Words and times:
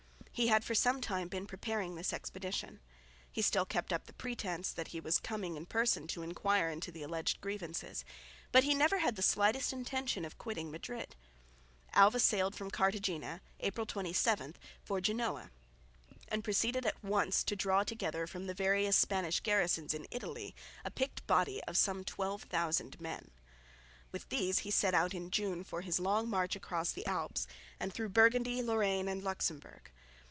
He 0.33 0.47
had 0.47 0.63
for 0.63 0.73
some 0.73 1.01
time 1.01 1.27
been 1.27 1.45
preparing 1.45 1.93
this 1.93 2.11
expedition. 2.11 2.79
He 3.31 3.43
still 3.43 3.65
kept 3.65 3.93
up 3.93 4.05
the 4.07 4.13
pretence 4.13 4.71
that 4.71 4.87
he 4.87 4.99
was 4.99 5.19
coming 5.19 5.55
in 5.55 5.67
person 5.67 6.07
to 6.07 6.23
enquire 6.23 6.67
into 6.67 6.91
the 6.91 7.03
alleged 7.03 7.41
grievances, 7.41 8.03
but 8.51 8.63
he 8.63 8.73
never 8.73 8.99
had 8.99 9.15
the 9.15 9.21
slightest 9.21 9.71
intention 9.71 10.25
of 10.25 10.39
quitting 10.39 10.71
Madrid. 10.71 11.15
Alva 11.93 12.19
sailed 12.19 12.55
from 12.55 12.71
Cartagena 12.71 13.41
(April 13.59 13.85
27) 13.85 14.55
for 14.81 14.99
Genoa, 14.99 15.51
and 16.27 16.43
proceeded 16.43 16.87
at 16.87 17.03
once 17.03 17.43
to 17.43 17.55
draw 17.55 17.83
together 17.83 18.25
from 18.25 18.47
the 18.47 18.55
various 18.55 18.95
Spanish 18.97 19.41
garrisons 19.41 19.93
in 19.93 20.07
Italy 20.09 20.55
a 20.83 20.89
picked 20.89 21.27
body 21.27 21.63
of 21.65 21.77
some 21.77 22.03
12,000 22.03 22.99
men. 22.99 23.29
With 24.11 24.27
these 24.29 24.59
he 24.59 24.71
set 24.71 24.95
out 24.95 25.13
in 25.13 25.29
June 25.29 25.63
for 25.63 25.81
his 25.81 25.99
long 25.99 26.27
march 26.27 26.55
across 26.55 26.91
the 26.93 27.05
Alps 27.05 27.45
and 27.79 27.93
through 27.93 28.09
Burgundy, 28.09 28.63
Lorraine 28.63 29.07
and 29.09 29.21
Luxemburg. 29.23 29.91